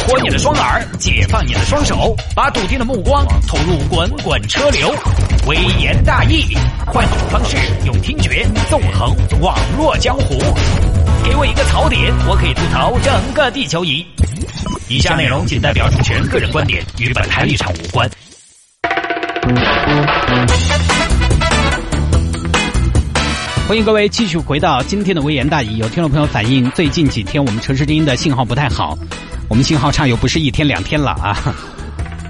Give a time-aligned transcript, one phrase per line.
[0.00, 4.94] 活你的双耳，解放你的双手，把笃定的目光投入滚滚车流。
[5.46, 6.56] 微言大义，
[6.86, 10.38] 换种方式用听觉纵横网络江湖。
[11.24, 14.04] 给我一个槽点，我可以吐槽整个地球仪。
[14.88, 18.08] 以下内容仅代表主持人个人观点，与本台立场无关。
[23.66, 25.78] 欢迎各位继续回到今天的微言大义。
[25.78, 28.96] 有听众朋友反映，最近几天我们城市之音的信号不太好，
[29.56, 31.36] 们信号差又不是一天两天了啊。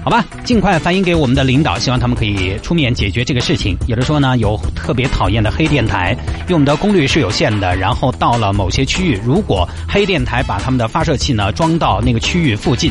[0.03, 3.77] 好吧，尽快反映给我们的领导，希望他们可以出面解决这个事情。
[3.87, 12.89] 有的说呢，有特别讨厌的黑电台，因为我们的功率是有限的，然后到了某些区域，如果黑电台把他们的发射器呢装到那个区域附近，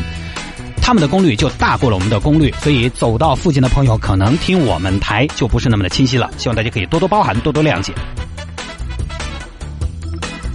[0.79, 6.29] 他们的功率就大过了我们的功率，所以走到附近的朋友可能听我们台就不是那么的清晰了。
[6.37, 7.91] 希望大家可以多多包涵，多多谅解。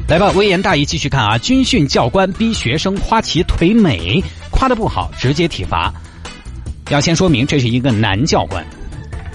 [0.08, 1.38] 来吧，微言大义继续看啊！
[1.38, 5.90] 军训教官逼学生夸其腿美，夸的不好直接体罚。
[6.90, 8.62] 要先说明，这是一个男教官，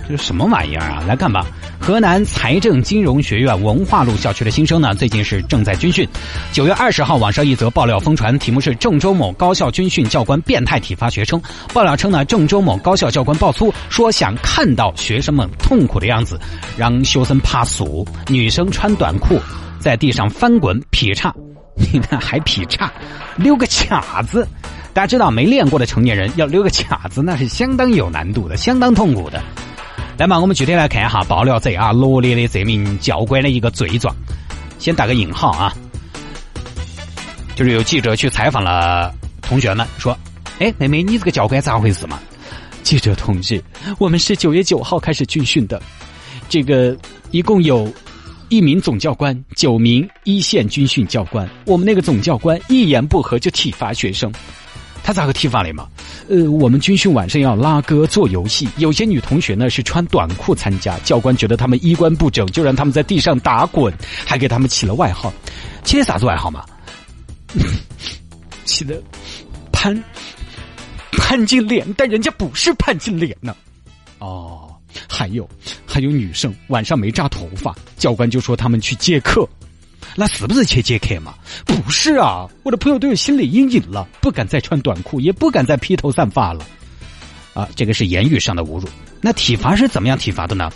[0.07, 1.03] 这是什么玩意儿啊？
[1.07, 1.47] 来看吧，
[1.87, 6.05] 河南财政金融学院文化路校区的新生呢，最近是正在军训。
[6.51, 11.41] 九月二十号，网上一则爆料疯传，题目是郑州某高校军训教官变态体罚学生。
[11.73, 16.37] 爆料称呢，郑州某高校教官爆粗，说想看到学生们痛苦的样子，
[16.75, 19.39] 让学生怕素，女生穿短裤。
[19.79, 21.33] 在地上翻滚劈叉，
[21.93, 22.91] 你看还劈叉，
[23.37, 24.45] 溜个卡子。
[24.93, 29.41] 大家知道没练过的成年人要溜个卡子，那是相当有难度的，相当痛苦的。
[30.17, 34.15] 来嘛，我们具体来看一下爆料者啊罗列的这名教官的一个罪状。
[34.79, 35.71] 先打个引号啊，
[37.55, 40.17] 就是有记者去采访了同学们，说
[40.59, 42.19] ：“哎，妹妹，你这个教官咋回事嘛？”
[42.81, 43.63] 记者同志，
[43.99, 45.79] 我们是九月九号开始军训的，
[46.49, 46.97] 这个
[47.31, 47.91] 一共有。
[48.49, 51.45] 一名总教官，九名一线军训教官。
[51.65, 54.31] 我们那个总教官一言不合就体罚学生，
[55.07, 55.87] 他咋个体罚的嘛？
[56.27, 63.93] 呃，我们军训晚上要拉歌做游戏，有些女同学呢是穿短裤参加，教官觉得他们衣冠不整，就让他们在地上打滚，
[64.25, 65.33] 还给他们起了外号，
[65.85, 66.65] 起的啥子外号嘛？
[68.65, 69.01] 起的
[69.71, 70.03] 潘
[71.13, 73.55] 潘金莲，但人家不是潘金莲呢。
[74.19, 74.65] 哦。
[75.07, 75.47] 还有，
[75.85, 79.47] 还有女生晚上没扎头发，教官就说他们去接客，
[80.19, 81.35] 那是不是去接客嘛？
[81.63, 86.65] 不是啊，我的朋友都有心理阴影了，不敢再穿短裤，也不敢再披头散发了。
[87.53, 88.89] 啊，这个是言语上的侮辱。
[89.21, 90.71] 那体罚是怎么样体罚的呢？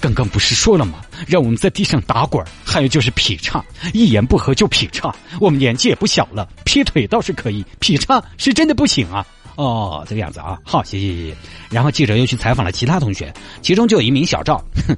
[0.00, 1.00] 刚刚不是说了吗？
[1.26, 3.64] 让我们在地上打滚还有就是劈叉，
[3.94, 5.10] 一言不合就劈叉。
[5.40, 9.26] 我们年纪也不小了，劈腿倒是可以，劈叉是真的不行啊。
[9.56, 11.36] 哦，这个样子啊，好，谢谢谢谢。
[11.70, 14.94] 然后记者又去采访了其他同学，其中就有一名小赵，哼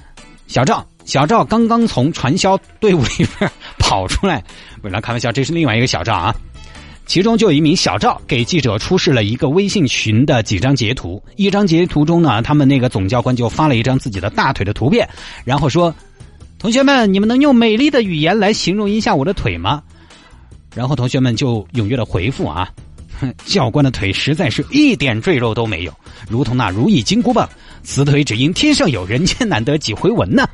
[0.46, 3.50] 小赵，小赵刚刚从传销队伍里边
[3.80, 4.40] 跑出来，
[4.82, 6.32] 为了开玩笑，这是另外一个小赵啊。
[7.04, 15.08] 其中就有一名小赵给记者出示了一个微信群的几张截图，一张截图中呢，他们那个总教官就发了一张自己的大腿的图片，
[15.44, 15.92] 然后说
[16.60, 19.82] ：“同学们，你们能用美丽的语言来形容一下我的腿吗？”
[20.76, 22.70] 然后同学们就踊跃的回复啊。
[23.44, 25.92] 教官的腿实在是一点赘肉都没有，
[26.28, 27.48] 如同那如意金箍棒。
[27.82, 30.48] 此腿只因天上有人间难得几回闻呢。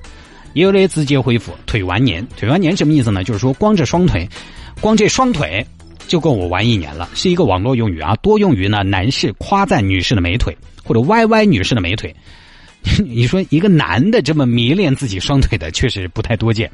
[0.57, 3.23] 也有的直接回复腿完年，腿完年什么意思呢？
[3.23, 4.27] 就是说光着双腿，
[4.81, 5.65] 光这双腿
[6.09, 12.17] 就够我玩一年了，是一个网络用语啊，多用于呢男士夸赞女士的美腿，或者歪歪女士的美腿。
[13.05, 16.71] 你说一个男的这么迷恋自己双腿的，确实不太多见。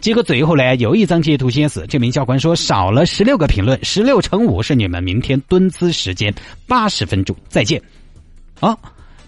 [0.00, 6.34] 结果最后呢，有一张截图显示，这名教官说少了十六个评论，十六乘五是你们明天蹲姿时间
[6.66, 7.80] 八十分钟，再见。
[8.58, 8.76] 啊，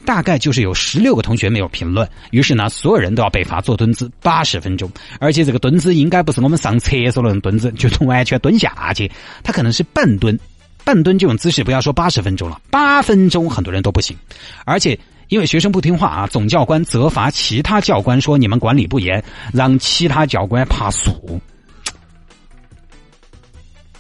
[0.05, 4.91] 大概就是有十六个同学没有评论，于是呢，所有人都要被罚坐蹲姿八十分钟，
[5.21, 9.11] 而且这个蹲姿应该不是我们上厕所那种蹲姿，就是完全蹲下去，
[9.43, 10.39] 他可能是半蹲，
[10.85, 14.17] 半蹲这种姿势，不要说八十分钟了，八分钟很多人都不行，
[14.65, 14.99] 而且。
[15.29, 21.41] 因为学生不听话啊，总教官责罚其他教官说：“你们管理不严，让其他教官怕鼠。”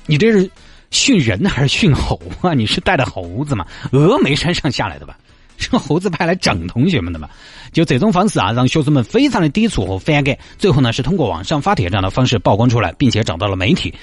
[0.04, 0.50] 你这是
[0.90, 2.52] 训人还是训猴啊？
[2.52, 3.64] 你是带的猴子吗？
[3.90, 5.16] 峨眉山上下来的吧？
[5.58, 7.28] 是猴子派来整同学们的嘛？
[7.72, 10.36] 就这种方式啊，让学生们非常的抵触和反感。
[10.58, 13.94] 最后呢，是通过网上发帖这样的方式曝光出来，并且找到了媒体。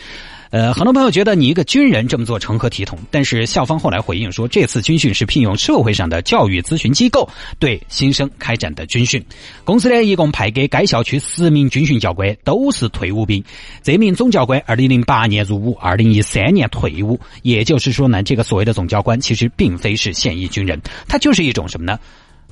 [0.51, 2.97] 呃，很多朋友觉得你一个军人这么做成何体统？
[3.11, 7.29] 但是校方后来回应说，这次军训是聘用社会上的教育咨询机构
[7.59, 9.23] 对新生开展的军训。
[9.63, 13.43] 公司呢，一共派给该校区十名军训教官，都是退伍兵。
[13.83, 17.19] 这名总教官二零零八年入伍，二零一三年退伍。
[17.43, 21.99] 也就是说呢，这个所谓的总教官其实并非是现役军人，他就是一种什么呢？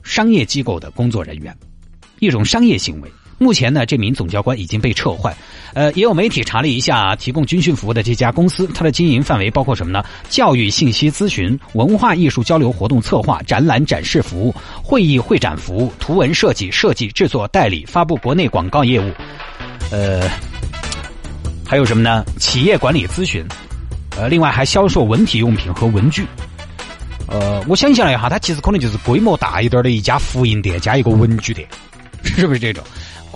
[0.03, 1.51] 商业机构的工作人员，
[2.19, 3.11] 一种商业行为。
[3.37, 5.35] 目前呢，这名总教官已经被撤换。
[5.73, 10.03] 呃，也有媒体查了一下，提供军训服务的这家公司，它的经营范围包括什么呢？
[10.29, 19.11] 教育信息咨询、文化艺术交流活动策划、展览展示服务、会议会展服务、图文设计、设计制作、代理、发布国内广告业务。
[19.91, 20.27] 呃，
[21.65, 22.25] 还有什么呢？
[22.39, 23.45] 企业管理咨询。
[24.17, 26.25] 呃，另外还销售文体用品和文具。
[27.27, 31.67] 呃，我想象了一下，它其实可能就是规模大一点的一家复印店加一个文具店，
[32.23, 32.83] 是不是这种？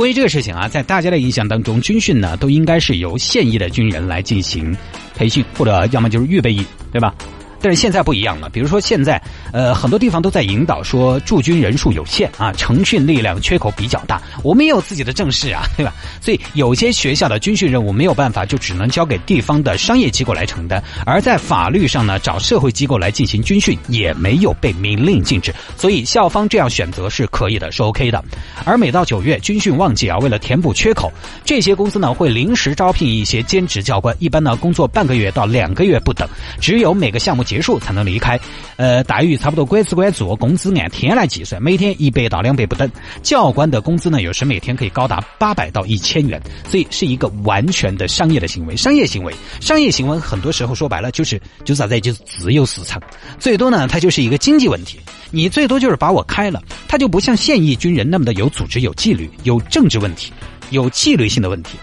[0.01, 4.75] 关于这个事情啊，在大家的印象当中，军训呢都应该是由现役的军人来进行
[5.15, 7.13] 培训，或者要么就是预备役，对吧？
[7.61, 9.21] 但是现在不一样了，比如说现在，
[9.51, 14.21] 呃，很多地方都在引导说驻军人数有限啊，成训力量缺口比较大。
[14.43, 15.93] 我们也有自己的正事啊，对吧？
[16.19, 20.83] 所以有些学校的军训任务没有办法，就只能交给地方的商业机构来承担。
[21.05, 28.23] 而在法律上呢，找社会机构来进行军训也没有被明令禁止，所以校方这样选择是可以的，是 OK 的。
[28.63, 31.11] 而每到九月军训旺季啊，为了填补缺口，
[31.45, 36.27] 这些公司呢会临时招聘一些兼职教官，一般呢工作半个月到两个月不等，
[36.59, 37.41] 只有每个项目。
[37.51, 38.39] 结束才能离开，
[38.77, 42.87] 呃，待遇差不多，管吃管做，工资按天来计算，每天一百到两百不等。
[43.23, 46.39] 教官的工资呢，有时每天可以高达八百到一千元，
[46.69, 48.77] 所以是一个完全的商业的行为。
[48.77, 53.01] 商业行为，商业行为很多时候说白了就是就是啥子，就是自由市场。
[53.39, 54.99] 最多呢，它就是一个经济问题，
[55.31, 60.31] 你最多就是把我开了，它就不像现役军人那么的有组织、有纪律、有政治问题、
[60.69, 61.79] 有纪律性的问题。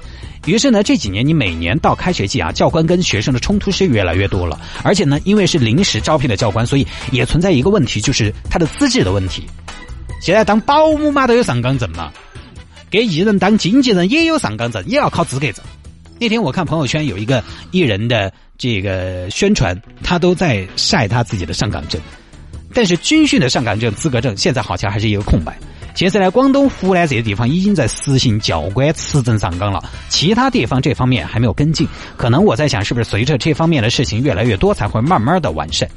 [0.49, 4.59] 于是呢，这几年你每年到开学季啊，教官跟学生的冲突是越来越多了。
[4.83, 9.45] 而且呢，因为是临时招聘的教官，所以也存在一个问题，就是他的资质的问题。
[10.23, 12.11] 现在当保姆嘛都有上岗证嘛，
[12.89, 15.63] 给艺人当经纪人也有上岗证，也要考资格证。
[16.19, 22.01] 那天我看朋友圈有一个艺人的这个宣传，他都在晒他自己的上岗证，
[22.73, 25.57] 但是军训的上岗证资格证现在好像还是一个空白。
[25.99, 31.89] 现在呢，广东、湖南这些地方已经在实行教官持证上岗了，其他地方这方面还没有跟进。
[32.17, 35.91] 可能我在想，是不是随着这方面的事情越来越多，才会慢慢的完善。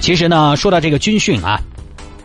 [0.00, 1.60] 其实呢，说到这个军训啊，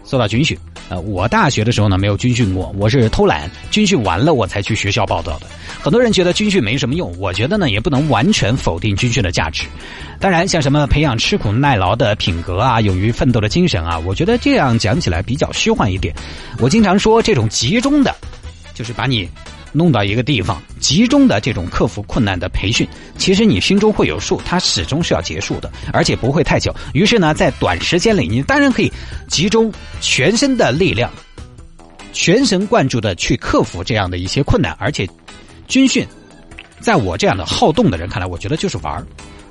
[0.05, 0.57] 说到军训，
[0.89, 5.47] 呃，我大学的时候呢没有军训过，我是偷懒，军训完了我才去学校报道的。
[5.81, 9.65] 很多人觉得军训没什么用，我觉得呢也不能完全否定军训的价值。
[10.19, 16.15] 当然，像什么培养吃苦耐劳的品格啊，勇于奋斗的精神啊，我觉得这样讲起来比较虚幻一点。
[16.59, 18.15] 我经常说，这种集中的，
[18.73, 19.29] 就是把你
[19.71, 22.87] 弄到一个地方，集中的这种克服困难的培训，
[23.17, 26.73] 其实你心中会有数，它始终是要结束的，而且不会太久。
[26.93, 28.91] 于是呢，在短时间里，你当然可以
[29.27, 29.71] 集中
[30.01, 31.11] 全身的力量，
[32.13, 35.07] 全神贯注的去克服这样的一些困难，而且。
[35.67, 36.07] 军训，
[36.79, 39.05] 在我这样的好动的人看来，我觉得就是玩儿。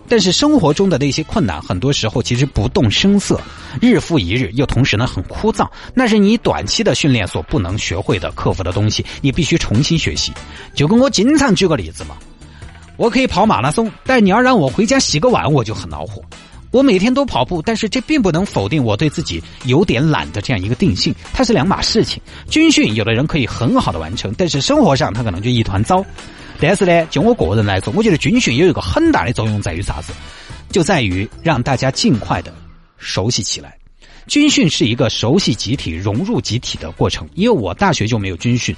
[0.09, 3.41] 但是生活中的那些困难，很多时候其实不动声色，
[3.81, 5.69] 日复一日，又同时呢很枯燥。
[5.95, 10.33] 那是你短期的训练所不能学会的、克服的东西，你必须重新学习。
[10.75, 12.17] 就跟我经常举个例子嘛，
[12.97, 16.23] 我可以跑马拉松，但你要让我回家洗个碗，我就很恼火。
[16.73, 22.21] 我每天都跑步，但是这并不能否定我对自己有点懒的这样一个定性，它是两码事情。
[22.51, 26.05] 军训有的人可以很好的完成，但是生活上他可能就一团糟。
[26.61, 30.13] 但是呢，就我个人来说，我觉得军训有一个很大的作用在于啥子？
[30.71, 32.53] 就在于让大家尽快的
[32.99, 33.77] 熟悉起来。
[34.27, 37.29] 军训是一个熟悉集体、融入集体的过程。
[37.35, 38.75] 因为我大学就没有军训。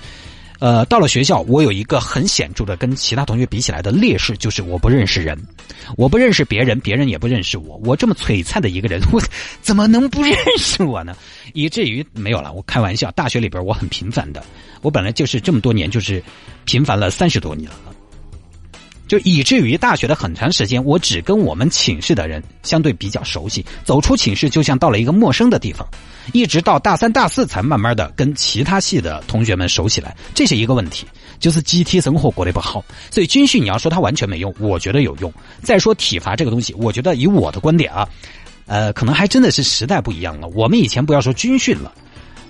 [0.58, 5.38] 呃，到了学校，我有一个很显著的跟其他同学比起来的劣势，就是我不认识人，
[5.96, 7.80] 我不认识别人，别人也不认识我。
[7.84, 9.22] 我这么璀璨的一个人， 我
[9.62, 11.16] 怎么能不认识我呢？
[11.54, 14.42] 以至于没有了，我开玩笑，大学里边我很平凡的，
[14.82, 16.22] 我本来就是这么多年就是
[16.64, 17.94] 平凡了三十多年了。
[19.08, 25.88] 就以至于大学的很长时间，我只跟我们寝室的人相对比较熟悉，走出寝室就像到了一个陌生的地方，
[26.34, 31.06] 一直到大三大四才慢慢的跟其他系的同学们熟起来，这是一个问题，
[31.40, 32.84] 就是集体生活过得不好。
[33.10, 35.32] 所以军训你要说它完全没用，我觉得有用。
[35.62, 38.06] 再说体罚这个东西，我觉得以我的观点啊，
[38.66, 40.46] 呃，可能还真的是时代不一样了。
[40.48, 41.90] 我们以前不要说军训了，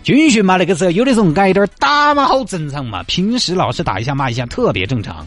[0.03, 5.25] 军训嘛那个时候有的时候挨点打嘛好正常嘛，平时老师打一下骂一下特别正常。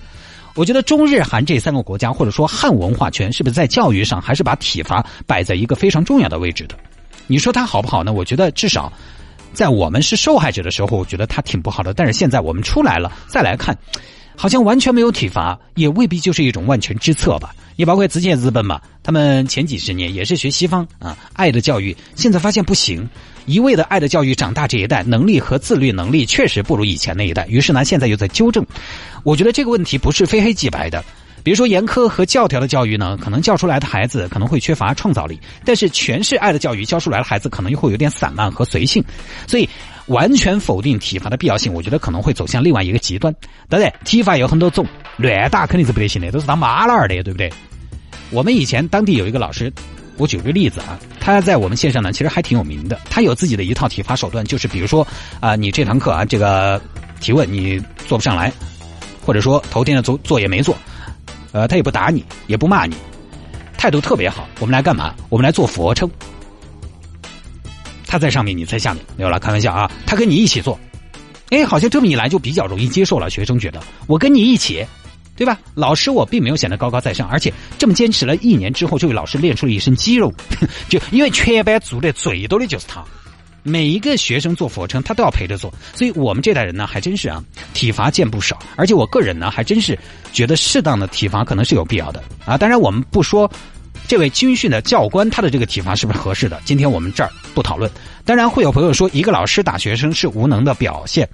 [0.55, 6.75] 我觉得中日韩这三个国家，或者说汉文化圈，是不是在教育上还是把体罚摆在一个非常重要的位置的？
[7.27, 8.11] 你说它好不好呢？
[8.11, 8.91] 我觉得至少
[9.53, 11.93] 在我们是受害者的时候，我觉得它挺不好的。
[11.93, 13.77] 但是现在我们出来了，再来看，
[14.35, 17.55] 好像完全没有体罚，也未必就是一种万全之策吧。
[17.77, 23.09] 也包括之前日本嘛，他们前几十年也是学西方啊，爱的教育，现在发现不行。
[23.45, 27.45] 一味的爱的教育，长大这一代能力和自律能力确实不如以前那一代。
[27.47, 28.65] 于是呢，现在又在纠正。
[29.23, 31.03] 我觉得这个问题不是非黑即白的。
[31.43, 39.03] 比如说严苛和教条的教育呢，可能教出来的孩子可能会缺乏创造力；但是全是爱的教育教出来的孩子，可能又会有点散漫和随性。
[39.47, 39.67] 所以
[40.05, 43.33] 完全否定体罚的必要性，我觉得可能会走向另外一个极端。
[43.67, 44.85] 当然，体罚有很多种，
[45.17, 47.51] 乱打肯定是不得行的，都是当妈老儿的，对不对？
[48.29, 49.73] 我们以前当地有一个老师，
[50.21, 53.01] 我举个例子啊，他在我们线上呢，其实还挺有名的。
[53.09, 55.05] 他有自己的一套体罚手段，就是比如说
[55.39, 56.79] 啊，你这堂课啊，这个
[57.19, 58.53] 提问你做不上来，
[59.25, 60.77] 或者说头天的作作业没做。
[61.53, 62.95] 呃，他也不打你，也不骂你，
[63.75, 64.47] 态度特别好。
[64.59, 65.15] 我们来干嘛？
[65.27, 66.07] 我们来做俯卧撑。
[68.05, 69.89] 他在上面，你在下面，没有了，开玩笑啊。
[70.05, 70.79] 他跟你一起做，
[71.49, 73.27] 哎，好像这么一来就比较容易接受了。
[73.27, 74.85] 学生觉得我跟你一起，
[75.41, 75.59] 对吧？
[75.73, 80.31] 老师我并没有显得高高在上，而且这么坚持了一年之后，这位老师练出了一身肌肉，
[80.87, 83.03] 就因为全班做的最多的就是他。
[83.63, 87.43] 每一个学生做俯卧撑，他都要陪着做，所以我们这代人呢，还真是啊，
[87.73, 88.59] 体罚见不少。
[88.75, 89.97] 而且我个人呢，还真是
[90.31, 92.55] 觉得适当的体罚可能是有必要的啊。
[92.55, 93.51] 当然，我们不说
[94.07, 97.89] 这位军训的教官他的这个体罚是不是合适的，今天我们这儿不讨论。
[98.23, 101.27] 当然，会有朋友说一个老师打学生是无能的表现，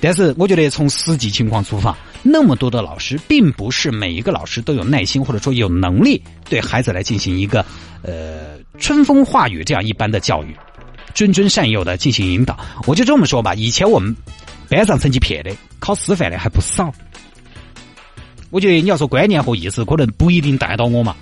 [0.00, 7.64] 但是我觉得从实际情况出发，那么多的老师，并不是每一个老师都有耐心或者说有能力对孩子来进行一个
[8.02, 10.56] 呃春风化雨这样一般的教育。
[11.14, 13.54] 谆谆善诱的进行引导，我就这么说吧。
[13.54, 14.16] 以前我们
[14.68, 16.92] 班上成绩撇的，考师范的还不少。
[18.50, 21.14] 我觉得你要说观念和意思，可能不一定带到我嘛。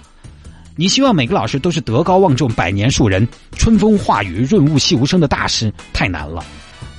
[0.76, 3.28] 你希望每个老师都是德高望重、百年树人、
[3.59, 6.42] 春风化雨、润物细无声的大师，太难了。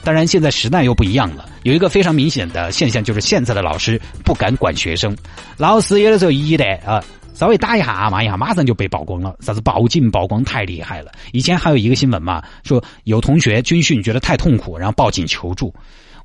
[0.03, 5.15] 当然，现在时代又不一样了，有一个非常明显的现象，就是现在的老师不敢管学生。
[5.57, 7.03] 老师有的时候一旦啊。
[7.35, 9.35] 稍微打一下骂一下，马上就被曝光了。
[9.39, 11.11] 啥子报警曝光太厉害了。
[11.31, 15.73] 以前还有一个新闻嘛，说有同学军训觉得太痛苦，然后报警求助。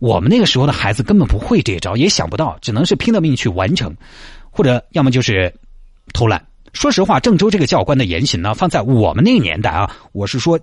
[0.00, 3.96] 我们那个时候的孩子根本不会这招，也想不到，只能是拼了命去完成，
[4.50, 5.52] 或者要么就是
[6.12, 6.44] 偷懒。
[6.74, 10.60] 说实话，郑州这个教官的言行呢，放在我们那个年代啊，我是说，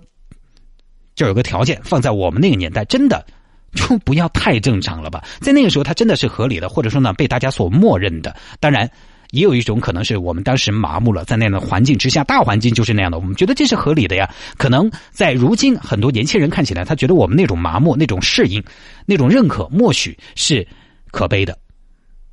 [1.16, 3.26] 就有个条件，放在我们那个年代，真的
[3.74, 5.24] 就不要太正常了吧？
[5.40, 8.36] 在那个时候，他真的是合理的，或者说呢，被大家所默认的。
[8.60, 8.88] 当然。
[9.32, 14.32] 也有一种可能是我们当时麻木了，在那样的环境之下，大环境就是那样的，我们觉得这是合理的呀。
[14.56, 18.62] 可能在如今很多年轻人看起来，他觉得我们那种麻木、那种适应、
[19.04, 20.66] 那种认可，默许是
[21.10, 21.58] 可悲的。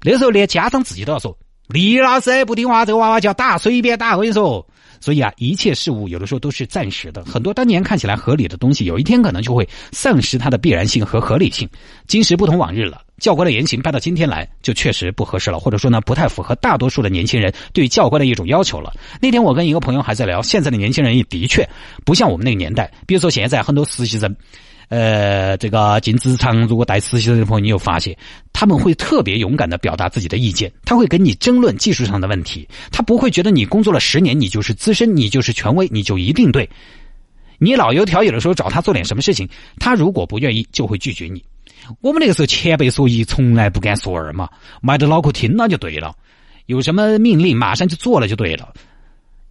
[0.04, 1.36] 那时候连家长自己都要说
[1.68, 4.66] ：“李老师不听话，这个娃娃叫打，随便打。”我跟你说。
[5.04, 7.26] 所以啊，一切事物有的时候都是暂时的。
[7.26, 11.68] 很多当年看起来合理的东西，有一天可能就会丧失它的必然性和合理性。
[12.08, 18.94] 今时不同往日了，教官的言行搬到今天来，就确实不合适了，或者说呢，不太符合大多数的年轻人对教官的一种要求了。
[19.20, 21.68] 那天我跟一个朋友还在聊，现在的年轻人也的确
[22.06, 22.90] 不像我们那个年代。
[23.06, 24.34] 比如说现在很多实习生。
[24.90, 28.16] 呃，这个进职场如果带实习生的朋友，你有发现
[28.52, 36.70] 他们会特别勇敢的表达自己的意见，他会跟你争论技术上的问题，他不会觉得你工作了十年，你就是资深，你就是权威，你就一定对。
[37.60, 39.48] 你老油条，有的时候找他做点什么事情，
[39.80, 41.44] 他如果不愿意，就会拒绝你。
[42.02, 44.50] 我们那个时候前辈说一，从来不敢说二嘛，
[44.82, 46.14] 埋着脑壳听了就对了，
[46.66, 48.74] 有什么命令马上就做了就对了。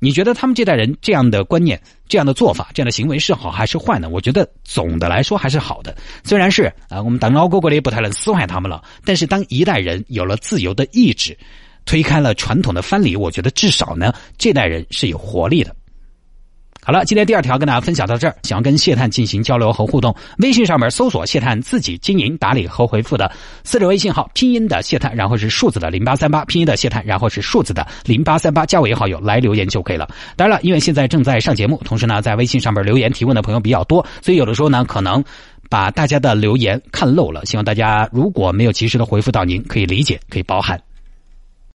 [0.05, 4.09] 你觉得他们这代人这样的观念、这样的做法、这样的行为是好还是坏呢？
[4.09, 5.97] 我觉得总的来说还是好的。
[6.25, 11.39] 虽然是啊，我们当老哥哥的也不太能撕坏他们了，但是当一代人有了自由的意志，
[11.85, 15.73] 推开了传统的藩篱，我觉得至少呢，这代人是有活力的。
[16.85, 18.35] 好了，今天第二条跟大家分享到这儿。
[18.43, 23.31] 想要跟谢探进行交流和互动，微信上面搜索“谢探自己经营打理和回复”的
[23.63, 30.09] 私人微信号，拼音的谢探，然后是数字的零八三八，拼音的谢探，然后是数字的零八三八，加为好友来留言就可以了。
[30.35, 35.23] 当然了，因为现在正在上节目，同时呢，在微信上面留言提问的朋友比较多，所以有的时候呢，可能
[35.71, 37.47] 把大家的留言看漏了。
[37.47, 40.81] 希望大家如果没有及时的回复到您，可以理解，可以包涵。